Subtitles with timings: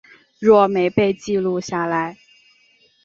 [0.39, 2.17] 若没被记录下来